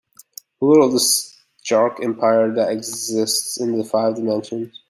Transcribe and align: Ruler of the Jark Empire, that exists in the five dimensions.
Ruler 0.59 0.85
of 0.87 0.93
the 0.93 1.25
Jark 1.63 2.01
Empire, 2.03 2.51
that 2.55 2.71
exists 2.71 3.59
in 3.61 3.77
the 3.77 3.83
five 3.83 4.15
dimensions. 4.15 4.75